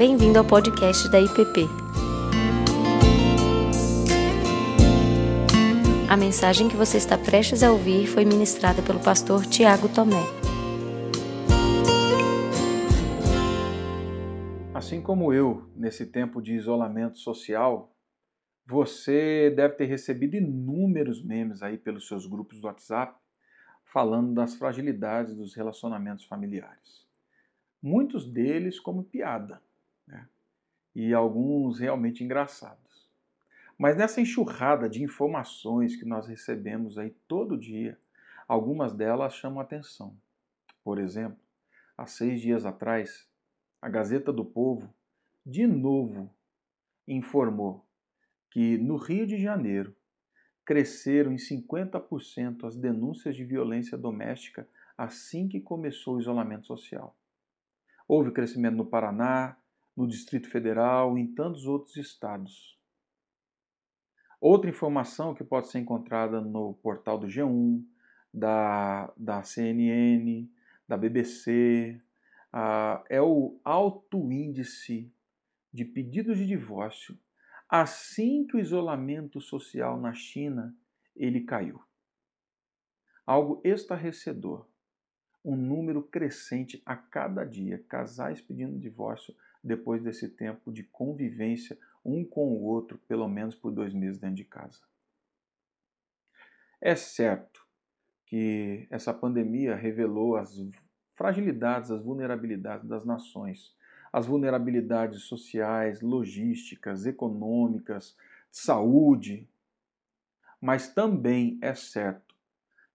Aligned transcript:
Bem-vindo 0.00 0.38
ao 0.38 0.46
podcast 0.46 1.10
da 1.10 1.20
IPP. 1.20 1.68
A 6.08 6.16
mensagem 6.16 6.70
que 6.70 6.74
você 6.74 6.96
está 6.96 7.18
prestes 7.18 7.62
a 7.62 7.70
ouvir 7.70 8.06
foi 8.06 8.24
ministrada 8.24 8.80
pelo 8.80 8.98
pastor 8.98 9.44
Tiago 9.44 9.94
Tomé. 9.94 10.24
Assim 14.72 15.02
como 15.02 15.34
eu, 15.34 15.70
nesse 15.76 16.06
tempo 16.06 16.40
de 16.40 16.54
isolamento 16.54 17.18
social, 17.18 17.94
você 18.64 19.50
deve 19.50 19.74
ter 19.74 19.84
recebido 19.84 20.34
inúmeros 20.34 21.22
memes 21.22 21.62
aí 21.62 21.76
pelos 21.76 22.08
seus 22.08 22.24
grupos 22.24 22.58
do 22.58 22.68
WhatsApp 22.68 23.20
falando 23.84 24.32
das 24.32 24.54
fragilidades 24.54 25.36
dos 25.36 25.54
relacionamentos 25.54 26.24
familiares. 26.24 27.06
Muitos 27.82 28.24
deles 28.24 28.80
como 28.80 29.04
piada? 29.04 29.60
E 30.94 31.14
alguns 31.14 31.78
realmente 31.78 32.24
engraçados. 32.24 33.08
Mas 33.78 33.96
nessa 33.96 34.20
enxurrada 34.20 34.88
de 34.88 35.02
informações 35.02 35.96
que 35.96 36.04
nós 36.04 36.26
recebemos 36.26 36.98
aí 36.98 37.10
todo 37.26 37.56
dia, 37.56 37.98
algumas 38.46 38.92
delas 38.92 39.34
chamam 39.34 39.60
atenção. 39.60 40.14
Por 40.84 40.98
exemplo, 40.98 41.38
há 41.96 42.06
seis 42.06 42.40
dias 42.40 42.66
atrás, 42.66 43.26
a 43.80 43.88
Gazeta 43.88 44.32
do 44.32 44.44
Povo 44.44 44.92
de 45.46 45.66
novo 45.66 46.30
informou 47.08 47.86
que 48.50 48.76
no 48.76 48.96
Rio 48.96 49.26
de 49.26 49.40
Janeiro 49.40 49.96
cresceram 50.64 51.32
em 51.32 51.36
50% 51.36 52.64
as 52.64 52.76
denúncias 52.76 53.34
de 53.34 53.44
violência 53.44 53.96
doméstica 53.96 54.68
assim 54.96 55.48
que 55.48 55.60
começou 55.60 56.16
o 56.16 56.20
isolamento 56.20 56.66
social. 56.66 57.16
Houve 58.06 58.32
crescimento 58.32 58.76
no 58.76 58.84
Paraná, 58.84 59.56
no 60.00 60.06
Distrito 60.06 60.48
Federal 60.48 61.18
em 61.18 61.26
tantos 61.26 61.66
outros 61.66 61.96
estados. 61.96 62.78
Outra 64.40 64.70
informação 64.70 65.34
que 65.34 65.44
pode 65.44 65.68
ser 65.68 65.78
encontrada 65.78 66.40
no 66.40 66.72
portal 66.74 67.18
do 67.18 67.26
G1, 67.26 67.84
da, 68.32 69.12
da 69.14 69.42
CNN, 69.42 70.48
da 70.88 70.96
BBC, 70.96 72.00
uh, 72.54 73.04
é 73.10 73.20
o 73.20 73.60
alto 73.62 74.32
índice 74.32 75.12
de 75.72 75.84
pedidos 75.84 76.38
de 76.38 76.46
divórcio 76.46 77.18
assim 77.68 78.44
que 78.46 78.56
o 78.56 78.60
isolamento 78.60 79.40
social 79.40 80.00
na 80.00 80.12
China 80.12 80.74
ele 81.14 81.42
caiu. 81.42 81.80
Algo 83.24 83.60
estarrecedor. 83.62 84.66
Um 85.44 85.54
número 85.54 86.02
crescente 86.02 86.82
a 86.84 86.96
cada 86.96 87.44
dia, 87.44 87.84
casais 87.88 88.40
pedindo 88.40 88.78
divórcio 88.78 89.34
depois 89.62 90.02
desse 90.02 90.28
tempo 90.28 90.72
de 90.72 90.82
convivência 90.84 91.78
um 92.04 92.24
com 92.24 92.48
o 92.48 92.62
outro, 92.62 92.98
pelo 93.06 93.28
menos 93.28 93.54
por 93.54 93.70
dois 93.70 93.92
meses 93.92 94.18
dentro 94.18 94.36
de 94.36 94.44
casa. 94.44 94.80
É 96.80 96.94
certo 96.96 97.66
que 98.24 98.86
essa 98.90 99.12
pandemia 99.12 99.74
revelou 99.74 100.36
as 100.36 100.56
fragilidades, 101.14 101.90
as 101.90 102.02
vulnerabilidades 102.02 102.88
das 102.88 103.04
nações 103.04 103.74
as 104.12 104.26
vulnerabilidades 104.26 105.22
sociais, 105.22 106.00
logísticas, 106.00 107.06
econômicas, 107.06 108.16
saúde. 108.50 109.48
Mas 110.60 110.92
também 110.92 111.58
é 111.62 111.74
certo 111.74 112.34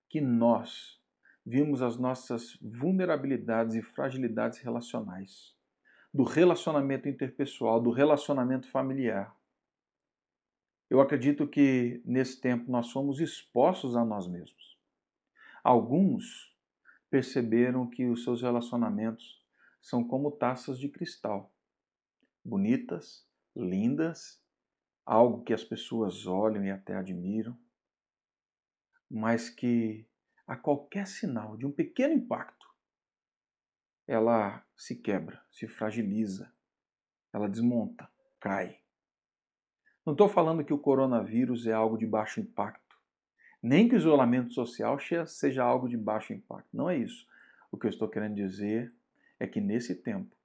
que 0.10 0.20
nós 0.20 1.00
vimos 1.46 1.82
as 1.82 1.98
nossas 1.98 2.58
vulnerabilidades 2.62 3.76
e 3.76 3.82
fragilidades 3.82 4.60
relacionais, 4.60 5.55
do 6.16 6.24
relacionamento 6.24 7.10
interpessoal, 7.10 7.82
do 7.82 7.92
relacionamento 7.92 8.72
familiar. 8.72 9.36
Eu 10.90 11.02
acredito 11.02 11.46
que 11.46 12.02
nesse 12.06 12.40
tempo 12.40 12.72
nós 12.72 12.90
fomos 12.90 13.20
expostos 13.20 13.98
a 13.98 14.06
nós 14.06 14.26
mesmos. 14.26 14.80
Alguns 15.62 16.56
perceberam 17.10 17.86
que 17.90 18.06
os 18.06 18.24
seus 18.24 18.42
relacionamentos 18.42 19.44
são 19.82 20.08
como 20.08 20.32
taças 20.32 20.80
de 20.80 20.88
cristal, 20.88 21.54
bonitas, 22.46 23.28
lindas, 23.54 24.42
algo 25.06 25.44
que 25.44 25.52
as 25.54 25.66
pessoas 25.66 26.26
olham 26.26 26.64
e 26.64 26.72
até 26.72 26.96
admiram, 26.96 27.60
mas 29.12 29.50
que 29.50 30.08
a 30.48 30.56
qualquer 30.56 31.08
sinal 31.08 31.58
de 31.58 31.66
um 31.66 31.74
pequeno 31.74 32.14
impacto, 32.14 32.74
ela 34.08 34.64
se 34.76 34.96
quebra, 34.96 35.42
se 35.52 35.68
fragiliza, 35.68 36.52
ela 37.34 37.50
desmonta, 37.50 38.08
cai. 38.40 38.78
Não 40.06 40.14
estou 40.14 40.30
falando 40.30 40.64
que 40.64 40.74
o 40.74 40.78
coronavírus 40.78 41.66
é 41.66 41.74
algo 41.74 41.98
de 41.98 42.06
baixo 42.06 42.40
impacto, 42.40 42.96
nem 43.62 43.90
que 43.90 43.96
o 43.96 43.98
isolamento 43.98 44.54
social 44.54 44.98
seja 45.26 45.64
algo 45.64 45.90
de 45.90 45.98
baixo 45.98 46.34
impacto. 46.34 46.70
Não 46.72 46.90
é 46.90 46.98
isso. 46.98 47.28
O 47.72 47.78
que 47.78 47.88
eu 47.88 47.90
estou 47.90 48.08
querendo 48.08 48.36
dizer 48.36 48.94
é 49.40 49.48
que 49.48 49.60
nesse 49.60 49.96
tempo, 49.96 50.36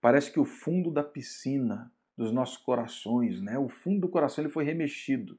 parece 0.00 0.32
que 0.32 0.40
o 0.40 0.44
fundo 0.44 0.90
da 0.90 1.02
piscina 1.02 1.92
dos 2.16 2.32
nossos 2.32 2.56
corações, 2.56 3.40
né, 3.40 3.58
o 3.58 3.68
fundo 3.68 4.00
do 4.00 4.08
coração 4.08 4.42
ele 4.42 4.52
foi 4.52 4.64
remexido. 4.64 5.38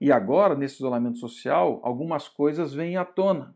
E 0.00 0.10
agora, 0.12 0.54
nesse 0.54 0.76
isolamento 0.76 1.18
social, 1.18 1.80
algumas 1.82 2.28
coisas 2.28 2.72
vêm 2.72 2.96
à 2.96 3.04
tona. 3.04 3.54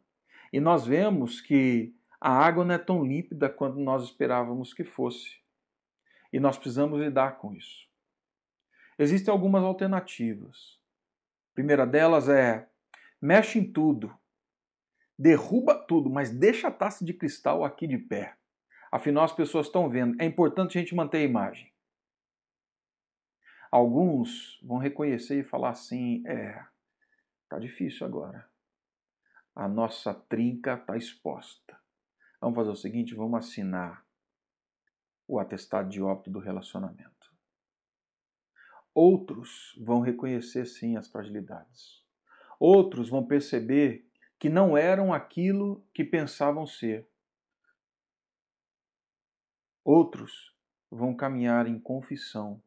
E 0.52 0.60
nós 0.60 0.84
vemos 0.86 1.40
que 1.40 1.94
a 2.24 2.30
água 2.30 2.64
não 2.64 2.72
é 2.72 2.78
tão 2.78 3.04
límpida 3.04 3.50
quanto 3.50 3.80
nós 3.80 4.04
esperávamos 4.04 4.72
que 4.72 4.84
fosse. 4.84 5.40
E 6.32 6.38
nós 6.38 6.56
precisamos 6.56 7.00
lidar 7.00 7.38
com 7.38 7.52
isso. 7.52 7.88
Existem 8.96 9.32
algumas 9.32 9.64
alternativas. 9.64 10.80
A 11.50 11.54
primeira 11.54 11.84
delas 11.84 12.28
é 12.28 12.68
mexe 13.20 13.58
em 13.58 13.72
tudo, 13.72 14.16
derruba 15.18 15.74
tudo, 15.74 16.08
mas 16.08 16.30
deixa 16.30 16.68
a 16.68 16.70
taça 16.70 17.04
de 17.04 17.12
cristal 17.12 17.64
aqui 17.64 17.88
de 17.88 17.98
pé. 17.98 18.36
Afinal, 18.92 19.24
as 19.24 19.32
pessoas 19.32 19.66
estão 19.66 19.90
vendo. 19.90 20.14
É 20.22 20.24
importante 20.24 20.78
a 20.78 20.80
gente 20.80 20.94
manter 20.94 21.18
a 21.18 21.22
imagem. 21.22 21.72
Alguns 23.68 24.60
vão 24.62 24.78
reconhecer 24.78 25.40
e 25.40 25.44
falar 25.44 25.70
assim: 25.70 26.22
é, 26.24 26.64
tá 27.48 27.58
difícil 27.58 28.06
agora. 28.06 28.48
A 29.56 29.66
nossa 29.66 30.14
trinca 30.14 30.74
está 30.74 30.96
exposta. 30.96 31.81
Vamos 32.42 32.56
fazer 32.56 32.70
o 32.70 32.76
seguinte: 32.76 33.14
vamos 33.14 33.38
assinar 33.38 34.04
o 35.26 35.38
atestado 35.38 35.88
de 35.88 36.02
óbito 36.02 36.30
do 36.30 36.38
relacionamento. 36.38 37.10
Outros 38.94 39.74
vão 39.80 40.00
reconhecer 40.00 40.66
sim 40.66 40.98
as 40.98 41.08
fragilidades. 41.08 42.04
Outros 42.60 43.08
vão 43.08 43.24
perceber 43.24 44.06
que 44.38 44.50
não 44.50 44.76
eram 44.76 45.14
aquilo 45.14 45.82
que 45.94 46.04
pensavam 46.04 46.66
ser 46.66 47.08
Outros 49.84 50.54
vão 50.90 51.14
caminhar 51.14 51.66
em 51.66 51.78
confissão, 51.78 52.62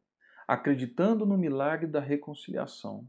acreditando 0.45 1.25
no 1.25 1.37
milagre 1.37 1.87
da 1.87 2.01
reconciliação, 2.01 3.07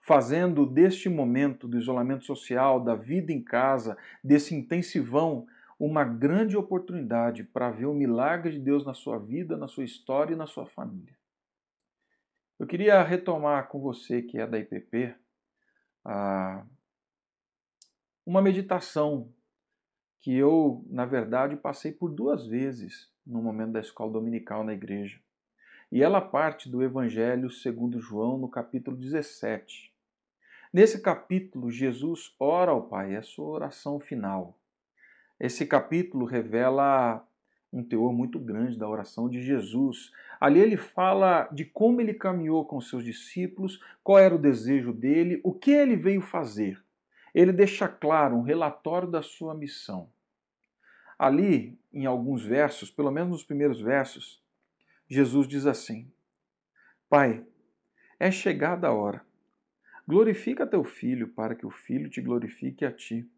fazendo 0.00 0.64
deste 0.64 1.08
momento 1.08 1.66
do 1.66 1.76
isolamento 1.76 2.24
social, 2.24 2.82
da 2.82 2.94
vida 2.94 3.32
em 3.32 3.42
casa, 3.42 3.98
desse 4.22 4.54
intensivão, 4.54 5.46
uma 5.80 6.04
grande 6.04 6.58
oportunidade 6.58 7.42
para 7.42 7.70
ver 7.70 7.86
o 7.86 7.94
milagre 7.94 8.52
de 8.52 8.58
Deus 8.58 8.84
na 8.84 8.92
sua 8.92 9.18
vida, 9.18 9.56
na 9.56 9.66
sua 9.66 9.82
história 9.82 10.34
e 10.34 10.36
na 10.36 10.46
sua 10.46 10.66
família. 10.66 11.16
Eu 12.58 12.66
queria 12.66 13.02
retomar 13.02 13.68
com 13.68 13.80
você, 13.80 14.20
que 14.20 14.36
é 14.38 14.46
da 14.46 14.58
IPP, 14.58 15.16
uma 18.26 18.42
meditação 18.42 19.32
que 20.20 20.36
eu, 20.36 20.84
na 20.86 21.06
verdade, 21.06 21.56
passei 21.56 21.92
por 21.92 22.10
duas 22.10 22.46
vezes 22.46 23.10
no 23.26 23.42
momento 23.42 23.72
da 23.72 23.80
escola 23.80 24.12
dominical 24.12 24.62
na 24.62 24.74
igreja. 24.74 25.18
E 25.90 26.02
ela 26.02 26.20
parte 26.20 26.68
do 26.68 26.82
Evangelho 26.82 27.50
segundo 27.50 27.98
João, 27.98 28.36
no 28.36 28.50
capítulo 28.50 28.98
17. 28.98 29.90
Nesse 30.70 31.00
capítulo, 31.00 31.70
Jesus 31.70 32.34
ora 32.38 32.70
ao 32.70 32.86
Pai, 32.86 33.14
é 33.14 33.18
a 33.18 33.22
sua 33.22 33.48
oração 33.48 33.98
final. 33.98 34.59
Esse 35.40 35.64
capítulo 35.64 36.26
revela 36.26 37.26
um 37.72 37.82
teor 37.82 38.12
muito 38.12 38.38
grande 38.38 38.78
da 38.78 38.86
oração 38.86 39.26
de 39.26 39.42
Jesus. 39.42 40.12
Ali 40.38 40.60
ele 40.60 40.76
fala 40.76 41.48
de 41.50 41.64
como 41.64 42.00
ele 42.00 42.12
caminhou 42.12 42.66
com 42.66 42.78
seus 42.80 43.02
discípulos, 43.02 43.80
qual 44.04 44.18
era 44.18 44.34
o 44.34 44.38
desejo 44.38 44.92
dele, 44.92 45.40
o 45.42 45.54
que 45.54 45.70
ele 45.70 45.96
veio 45.96 46.20
fazer. 46.20 46.82
Ele 47.34 47.52
deixa 47.52 47.88
claro 47.88 48.36
um 48.36 48.42
relatório 48.42 49.08
da 49.08 49.22
sua 49.22 49.54
missão. 49.54 50.10
Ali, 51.18 51.78
em 51.92 52.04
alguns 52.04 52.44
versos, 52.44 52.90
pelo 52.90 53.10
menos 53.10 53.30
nos 53.30 53.44
primeiros 53.44 53.80
versos, 53.80 54.42
Jesus 55.08 55.46
diz 55.46 55.64
assim: 55.64 56.10
Pai, 57.08 57.44
é 58.18 58.30
chegada 58.30 58.88
a 58.88 58.92
hora. 58.92 59.24
Glorifica 60.06 60.66
teu 60.66 60.82
filho, 60.82 61.28
para 61.28 61.54
que 61.54 61.64
o 61.64 61.70
filho 61.70 62.10
te 62.10 62.20
glorifique 62.20 62.84
a 62.84 62.92
ti, 62.92 63.30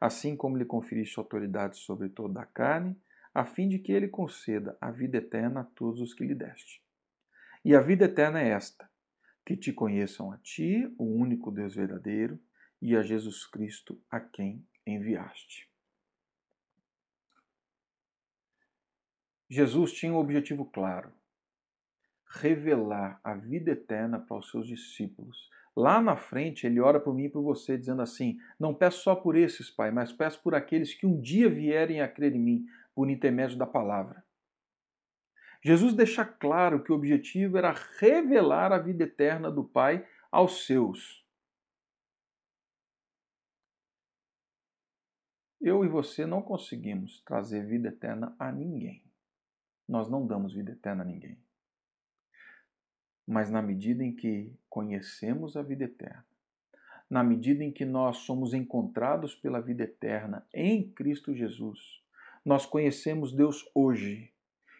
assim 0.00 0.36
como 0.36 0.56
lhe 0.56 0.64
conferiste 0.64 1.18
autoridade 1.18 1.76
sobre 1.78 2.08
toda 2.08 2.40
a 2.40 2.46
carne, 2.46 2.96
a 3.34 3.44
fim 3.44 3.68
de 3.68 3.78
que 3.78 3.92
ele 3.92 4.08
conceda 4.08 4.76
a 4.80 4.90
vida 4.90 5.18
eterna 5.18 5.60
a 5.60 5.64
todos 5.64 6.00
os 6.00 6.14
que 6.14 6.24
lhe 6.24 6.34
deste. 6.34 6.82
E 7.64 7.74
a 7.74 7.80
vida 7.80 8.04
eterna 8.04 8.40
é 8.40 8.48
esta: 8.48 8.88
que 9.44 9.56
te 9.56 9.72
conheçam 9.72 10.32
a 10.32 10.38
ti, 10.38 10.92
o 10.98 11.04
único 11.04 11.50
Deus 11.50 11.74
verdadeiro, 11.74 12.38
e 12.80 12.96
a 12.96 13.02
Jesus 13.02 13.46
Cristo, 13.46 14.00
a 14.10 14.20
quem 14.20 14.66
enviaste. 14.86 15.68
Jesus 19.50 19.92
tinha 19.92 20.12
um 20.12 20.18
objetivo 20.18 20.64
claro: 20.66 21.12
revelar 22.26 23.20
a 23.24 23.34
vida 23.34 23.70
eterna 23.70 24.18
para 24.18 24.36
os 24.36 24.50
seus 24.50 24.66
discípulos. 24.66 25.48
Lá 25.78 26.02
na 26.02 26.16
frente, 26.16 26.66
ele 26.66 26.80
ora 26.80 26.98
por 26.98 27.14
mim 27.14 27.26
e 27.26 27.28
por 27.28 27.40
você, 27.40 27.78
dizendo 27.78 28.02
assim: 28.02 28.36
Não 28.58 28.74
peço 28.74 29.00
só 29.00 29.14
por 29.14 29.36
esses, 29.36 29.70
Pai, 29.70 29.92
mas 29.92 30.12
peço 30.12 30.42
por 30.42 30.52
aqueles 30.52 30.92
que 30.92 31.06
um 31.06 31.20
dia 31.20 31.48
vierem 31.48 32.00
a 32.00 32.08
crer 32.08 32.34
em 32.34 32.40
mim, 32.40 32.66
por 32.92 33.08
intermédio 33.08 33.56
da 33.56 33.64
palavra. 33.64 34.24
Jesus 35.62 35.94
deixa 35.94 36.24
claro 36.24 36.82
que 36.82 36.90
o 36.90 36.96
objetivo 36.96 37.56
era 37.56 37.72
revelar 38.00 38.72
a 38.72 38.78
vida 38.78 39.04
eterna 39.04 39.52
do 39.52 39.62
Pai 39.62 40.04
aos 40.32 40.66
seus. 40.66 41.24
Eu 45.60 45.84
e 45.84 45.88
você 45.88 46.26
não 46.26 46.42
conseguimos 46.42 47.22
trazer 47.22 47.64
vida 47.64 47.90
eterna 47.90 48.34
a 48.36 48.50
ninguém. 48.50 49.04
Nós 49.86 50.10
não 50.10 50.26
damos 50.26 50.52
vida 50.52 50.72
eterna 50.72 51.04
a 51.04 51.06
ninguém. 51.06 51.40
Mas 53.28 53.50
na 53.50 53.60
medida 53.60 54.02
em 54.02 54.10
que 54.10 54.50
conhecemos 54.70 55.54
a 55.54 55.60
vida 55.60 55.84
eterna, 55.84 56.24
na 57.10 57.22
medida 57.22 57.62
em 57.62 57.70
que 57.70 57.84
nós 57.84 58.18
somos 58.20 58.54
encontrados 58.54 59.34
pela 59.34 59.60
vida 59.60 59.84
eterna 59.84 60.46
em 60.52 60.88
Cristo 60.92 61.34
Jesus, 61.34 62.02
nós 62.42 62.64
conhecemos 62.64 63.34
Deus 63.34 63.70
hoje 63.74 64.32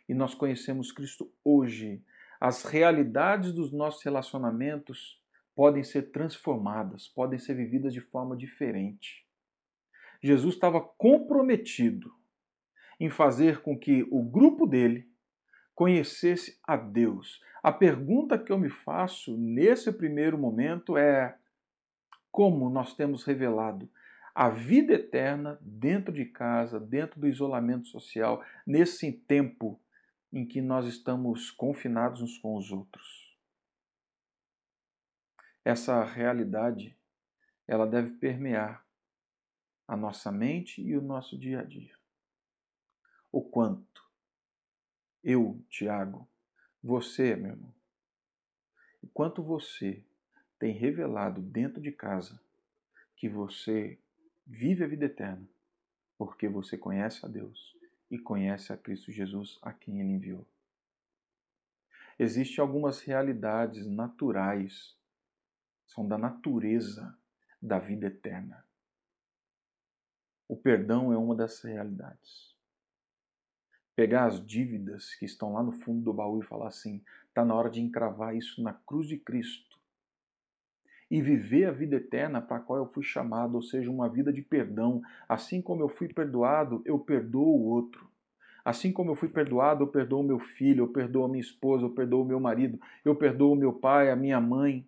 e 0.08 0.14
nós 0.14 0.34
conhecemos 0.34 0.90
Cristo 0.90 1.30
hoje. 1.44 2.02
As 2.40 2.64
realidades 2.64 3.52
dos 3.52 3.70
nossos 3.70 4.02
relacionamentos 4.02 5.22
podem 5.54 5.84
ser 5.84 6.10
transformadas, 6.10 7.06
podem 7.06 7.38
ser 7.38 7.52
vividas 7.52 7.92
de 7.92 8.00
forma 8.00 8.34
diferente. 8.34 9.26
Jesus 10.22 10.54
estava 10.54 10.80
comprometido 10.80 12.14
em 12.98 13.10
fazer 13.10 13.60
com 13.60 13.78
que 13.78 14.08
o 14.10 14.22
grupo 14.22 14.66
dele 14.66 15.07
conhecesse 15.78 16.58
a 16.64 16.76
Deus. 16.76 17.40
A 17.62 17.70
pergunta 17.70 18.36
que 18.36 18.50
eu 18.50 18.58
me 18.58 18.68
faço 18.68 19.36
nesse 19.36 19.92
primeiro 19.92 20.36
momento 20.36 20.96
é: 20.96 21.38
como 22.32 22.68
nós 22.68 22.96
temos 22.96 23.22
revelado 23.22 23.88
a 24.34 24.50
vida 24.50 24.94
eterna 24.94 25.56
dentro 25.62 26.12
de 26.12 26.24
casa, 26.24 26.80
dentro 26.80 27.20
do 27.20 27.28
isolamento 27.28 27.86
social, 27.86 28.44
nesse 28.66 29.12
tempo 29.12 29.80
em 30.32 30.44
que 30.44 30.60
nós 30.60 30.84
estamos 30.84 31.52
confinados 31.52 32.20
uns 32.20 32.36
com 32.38 32.56
os 32.56 32.72
outros? 32.72 33.38
Essa 35.64 36.02
realidade, 36.02 36.98
ela 37.68 37.86
deve 37.86 38.16
permear 38.16 38.84
a 39.86 39.96
nossa 39.96 40.32
mente 40.32 40.82
e 40.82 40.96
o 40.96 41.00
nosso 41.00 41.38
dia 41.38 41.60
a 41.60 41.64
dia. 41.64 41.94
O 43.30 43.40
quanto 43.40 44.07
eu, 45.22 45.62
Tiago, 45.68 46.28
você, 46.82 47.34
meu 47.36 47.52
irmão, 47.52 47.74
o 49.02 49.06
quanto 49.08 49.42
você 49.42 50.04
tem 50.58 50.72
revelado 50.72 51.40
dentro 51.40 51.80
de 51.80 51.92
casa 51.92 52.40
que 53.16 53.28
você 53.28 53.98
vive 54.46 54.84
a 54.84 54.86
vida 54.86 55.04
eterna, 55.04 55.46
porque 56.16 56.48
você 56.48 56.76
conhece 56.76 57.24
a 57.24 57.28
Deus 57.28 57.76
e 58.10 58.18
conhece 58.18 58.72
a 58.72 58.76
Cristo 58.76 59.12
Jesus 59.12 59.58
a 59.62 59.72
quem 59.72 60.00
ele 60.00 60.10
enviou. 60.10 60.46
Existem 62.18 62.60
algumas 62.60 63.00
realidades 63.00 63.86
naturais, 63.86 64.96
são 65.86 66.06
da 66.06 66.18
natureza 66.18 67.16
da 67.60 67.78
vida 67.78 68.06
eterna. 68.06 68.64
O 70.48 70.56
perdão 70.56 71.12
é 71.12 71.16
uma 71.16 71.36
dessas 71.36 71.62
realidades. 71.62 72.57
Pegar 73.98 74.26
as 74.26 74.46
dívidas 74.46 75.12
que 75.16 75.24
estão 75.24 75.54
lá 75.54 75.60
no 75.60 75.72
fundo 75.72 76.00
do 76.02 76.12
baú 76.12 76.38
e 76.38 76.46
falar 76.46 76.68
assim: 76.68 77.02
está 77.26 77.44
na 77.44 77.52
hora 77.52 77.68
de 77.68 77.80
encravar 77.80 78.36
isso 78.36 78.62
na 78.62 78.72
cruz 78.72 79.08
de 79.08 79.16
Cristo 79.16 79.76
e 81.10 81.20
viver 81.20 81.64
a 81.64 81.72
vida 81.72 81.96
eterna 81.96 82.40
para 82.40 82.58
a 82.58 82.60
qual 82.60 82.78
eu 82.78 82.86
fui 82.86 83.02
chamado, 83.02 83.56
ou 83.56 83.62
seja, 83.62 83.90
uma 83.90 84.08
vida 84.08 84.32
de 84.32 84.40
perdão. 84.40 85.02
Assim 85.28 85.60
como 85.60 85.82
eu 85.82 85.88
fui 85.88 86.06
perdoado, 86.06 86.80
eu 86.84 86.96
perdoo 86.96 87.42
o 87.44 87.64
outro. 87.64 88.08
Assim 88.64 88.92
como 88.92 89.10
eu 89.10 89.16
fui 89.16 89.28
perdoado, 89.28 89.82
eu 89.82 89.88
perdoo 89.88 90.22
meu 90.22 90.38
filho, 90.38 90.84
eu 90.84 90.88
perdoo 90.92 91.24
a 91.24 91.28
minha 91.28 91.40
esposa, 91.40 91.84
eu 91.84 91.90
perdoo 91.90 92.22
o 92.22 92.24
meu 92.24 92.38
marido, 92.38 92.78
eu 93.04 93.16
perdoo 93.16 93.52
o 93.52 93.56
meu 93.56 93.72
pai, 93.72 94.12
a 94.12 94.16
minha 94.16 94.40
mãe. 94.40 94.86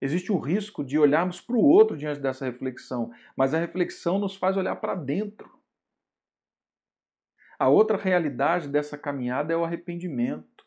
Existe 0.00 0.30
um 0.30 0.38
risco 0.38 0.84
de 0.84 0.96
olharmos 0.96 1.40
para 1.40 1.56
o 1.56 1.64
outro 1.64 1.96
diante 1.96 2.20
dessa 2.20 2.44
reflexão, 2.44 3.10
mas 3.36 3.52
a 3.52 3.58
reflexão 3.58 4.16
nos 4.16 4.36
faz 4.36 4.56
olhar 4.56 4.76
para 4.76 4.94
dentro. 4.94 5.55
A 7.58 7.68
outra 7.68 7.96
realidade 7.96 8.68
dessa 8.68 8.98
caminhada 8.98 9.52
é 9.52 9.56
o 9.56 9.64
arrependimento. 9.64 10.66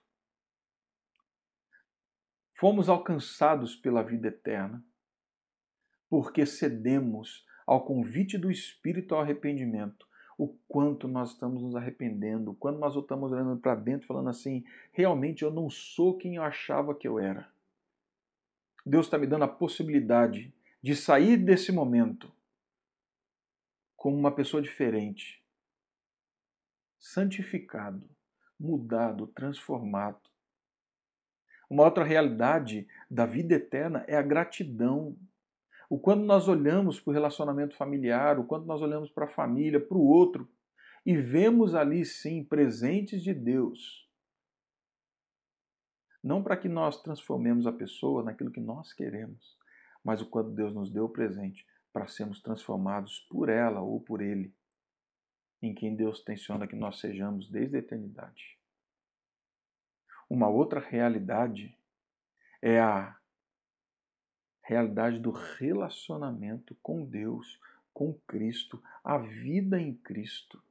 Fomos 2.54 2.90
alcançados 2.90 3.76
pela 3.76 4.04
vida 4.04 4.28
eterna 4.28 4.84
porque 6.10 6.46
cedemos 6.46 7.46
ao 7.66 7.86
convite 7.86 8.38
do 8.38 8.50
Espírito 8.50 9.14
ao 9.14 9.22
arrependimento. 9.22 10.08
O 10.38 10.48
quanto 10.68 11.08
nós 11.08 11.32
estamos 11.32 11.62
nos 11.62 11.76
arrependendo, 11.76 12.56
quando 12.56 12.80
nós 12.80 12.96
estamos 12.96 13.32
olhando 13.32 13.58
para 13.58 13.76
dentro 13.76 14.08
falando 14.08 14.30
assim: 14.30 14.64
realmente 14.92 15.44
eu 15.44 15.52
não 15.52 15.70
sou 15.70 16.18
quem 16.18 16.36
eu 16.36 16.44
achava 16.44 16.96
que 16.96 17.08
eu 17.08 17.20
era. 17.20 17.48
Deus 18.86 19.06
está 19.06 19.18
me 19.18 19.28
dando 19.28 19.44
a 19.44 19.50
possibilidade 19.50 20.52
de 20.82 20.96
sair 20.96 21.38
desse 21.38 21.72
momento 21.72 22.32
como 23.96 24.18
uma 24.18 24.32
pessoa 24.32 24.64
diferente, 24.64 25.39
santificado, 27.00 28.10
mudado, 28.60 29.28
transformado. 29.28 30.20
Uma 31.70 31.84
outra 31.84 32.04
realidade 32.04 32.88
da 33.10 33.26
vida 33.26 33.56
eterna 33.56 34.04
é 34.08 34.16
a 34.16 34.22
gratidão. 34.22 35.16
O 35.90 36.00
quando 36.00 36.24
nós 36.24 36.48
olhamos 36.48 37.00
para 37.00 37.12
o 37.12 37.14
relacionamento 37.14 37.76
familiar, 37.76 38.40
o 38.40 38.44
quando 38.44 38.66
nós 38.66 38.82
olhamos 38.82 39.10
para 39.10 39.26
a 39.26 39.30
família, 39.30 39.80
para 39.80 39.98
o 39.98 40.06
outro, 40.06 40.50
e 41.06 41.16
vemos 41.16 41.74
ali 41.74 42.04
sim 42.06 42.44
presentes 42.44 43.24
de 43.24 43.34
Deus 43.34 44.10
não 46.24 46.44
para 46.44 46.58
que 46.58 46.68
nós 46.68 47.02
transformemos 47.02 47.66
a 47.66 47.72
pessoa 47.72 48.24
naquilo 48.24 48.52
que 48.52 48.60
nós 48.60 48.94
queremos, 48.94 49.58
mas 50.04 50.22
o 50.22 50.30
quanto 50.30 50.52
Deus 50.52 50.74
nos 50.74 50.92
deu 50.92 51.06
o 51.06 51.10
presente 51.10 51.66
para 51.92 52.08
sermos 52.08 52.42
transformados 52.42 53.20
por 53.30 53.50
ela 53.50 53.82
ou 53.82 54.00
por 54.02 54.22
ele, 54.22 54.54
em 55.62 55.74
quem 55.74 55.96
Deus 55.96 56.22
tenciona 56.24 56.68
que 56.68 56.76
nós 56.76 57.00
sejamos 57.00 57.50
desde 57.50 57.76
a 57.76 57.80
eternidade. 57.80 58.58
Uma 60.30 60.48
outra 60.48 60.80
realidade 60.80 61.76
é 62.62 62.80
a 62.80 63.18
realidade 64.62 65.20
do 65.20 65.32
relacionamento 65.32 66.76
com 66.84 67.04
Deus, 67.04 67.60
com 67.92 68.14
Cristo, 68.28 68.82
a 69.04 69.18
vida 69.18 69.82
em 69.82 69.96
Cristo. 69.96 70.62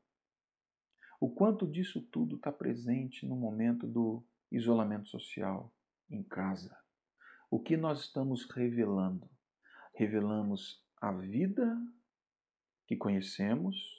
O 1.21 1.28
quanto 1.28 1.66
disso 1.66 2.00
tudo 2.00 2.37
está 2.37 2.52
presente 2.52 3.26
no 3.26 3.35
momento 3.35 3.87
do 3.87 4.23
isolamento 4.52 5.09
social, 5.09 5.73
em 6.09 6.23
casa. 6.23 6.78
O 7.50 7.59
que 7.59 7.76
nós 7.76 8.02
estamos 8.02 8.49
revelando? 8.50 9.28
Revelamos 9.95 10.80
a 11.00 11.11
vida 11.11 11.76
que 12.87 12.97
conhecemos, 12.97 13.98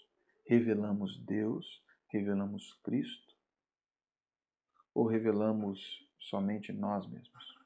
revelamos 0.49 1.15
Deus, 1.15 1.79
revelamos 2.07 2.73
Cristo, 2.83 3.35
ou 4.95 5.05
revelamos 5.05 5.79
somente 6.17 6.73
nós 6.73 7.05
mesmos? 7.05 7.59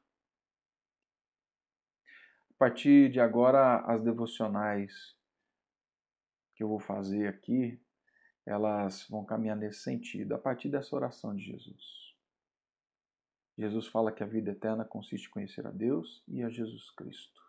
A 2.50 2.54
partir 2.58 3.10
de 3.10 3.22
agora, 3.22 3.78
as 3.86 4.04
devocionais 4.04 5.18
que 6.56 6.62
eu 6.62 6.68
vou 6.68 6.80
fazer 6.80 7.30
aqui, 7.30 7.82
elas 8.46 9.08
vão 9.08 9.24
caminhar 9.24 9.56
nesse 9.56 9.80
sentido, 9.80 10.36
a 10.36 10.38
partir 10.38 10.68
dessa 10.68 10.94
oração 10.94 11.34
de 11.34 11.42
Jesus. 11.42 12.14
Jesus 13.58 13.88
fala 13.88 14.12
que 14.12 14.24
a 14.24 14.28
vida 14.28 14.52
eterna 14.52 14.84
consiste 14.84 15.30
em 15.30 15.32
conhecer 15.32 15.66
a 15.66 15.72
Deus 15.72 16.22
e 16.28 16.44
a 16.44 16.50
Jesus 16.50 16.92
Cristo. 16.92 17.42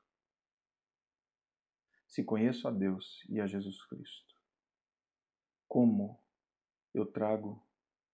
Se 2.06 2.22
conheço 2.22 2.68
a 2.68 2.70
Deus 2.70 3.24
e 3.28 3.40
a 3.40 3.48
Jesus 3.48 3.84
Cristo, 3.86 4.33
como 5.74 6.16
eu 6.94 7.04
trago 7.04 7.60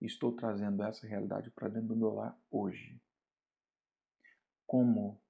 estou 0.01 0.35
trazendo 0.35 0.83
essa 0.83 1.07
realidade 1.07 1.51
para 1.51 1.69
dentro 1.69 1.89
do 1.89 1.97
meu 1.97 2.15
lar 2.15 2.35
hoje? 2.51 2.99
Como 4.67 5.23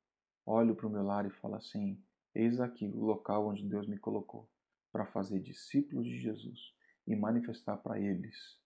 olho 0.47 0.77
para 0.77 0.87
o 0.87 0.91
meu 0.91 1.03
lar 1.03 1.27
e 1.27 1.31
falo 1.31 1.57
assim: 1.57 2.01
eis 2.33 2.61
aqui 2.61 2.87
o 2.87 3.01
local 3.01 3.49
onde 3.49 3.69
Deus 3.69 3.89
me 3.89 3.99
colocou 3.99 4.49
para 4.93 5.07
fazer 5.07 5.41
discípulos 5.41 6.07
de 6.07 6.21
Jesus 6.21 6.73
e 7.05 7.17
manifestar 7.17 7.79
para 7.79 7.99
eles 7.99 8.61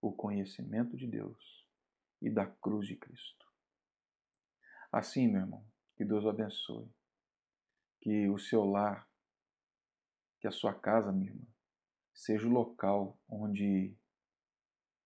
o 0.00 0.12
conhecimento 0.12 0.96
de 0.96 1.08
Deus 1.08 1.66
e 2.22 2.30
da 2.30 2.46
cruz 2.46 2.86
de 2.86 2.94
Cristo. 2.94 3.44
Assim, 4.92 5.26
meu 5.26 5.40
irmão, 5.40 5.66
que 5.96 6.04
Deus 6.04 6.24
o 6.24 6.28
abençoe. 6.28 6.88
Que 8.00 8.28
o 8.28 8.38
seu 8.38 8.64
lar, 8.64 9.10
que 10.38 10.46
a 10.46 10.52
sua 10.52 10.72
casa, 10.72 11.10
minha 11.10 11.32
irmã, 11.32 11.57
seja 12.18 12.46
o 12.46 12.50
local 12.50 13.18
onde 13.28 13.96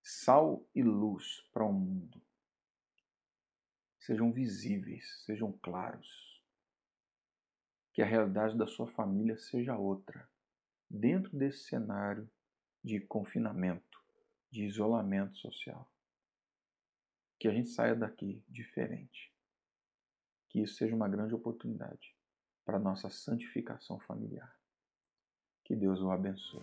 sal 0.03 0.67
e 0.75 0.83
luz 0.83 1.43
para 1.53 1.65
o 1.65 1.73
mundo 1.73 2.23
sejam 4.03 4.33
visíveis, 4.33 5.23
sejam 5.25 5.53
claros. 5.53 6.43
Que 7.93 8.03
a 8.03 8.07
realidade 8.07 8.57
da 8.57 8.67
sua 8.67 8.87
família 8.87 9.37
seja 9.37 9.77
outra, 9.77 10.29
dentro 10.89 11.37
desse 11.37 11.65
cenário 11.65 12.29
de 12.83 13.01
confinamento, 13.01 14.03
de 14.51 14.65
isolamento 14.65 15.37
social. 15.37 15.89
Que 17.39 17.49
a 17.49 17.53
gente 17.53 17.69
saia 17.69 17.95
daqui 17.95 18.43
diferente. 18.49 19.33
Que 20.49 20.63
isso 20.63 20.75
seja 20.77 20.95
uma 20.95 21.09
grande 21.09 21.35
oportunidade 21.35 22.17
para 22.65 22.77
a 22.77 22.81
nossa 22.81 23.11
santificação 23.11 23.99
familiar. 24.01 24.57
Que 25.65 25.77
Deus 25.77 26.01
o 26.01 26.11
abençoe. 26.11 26.63